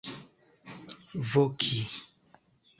[1.29, 1.79] voki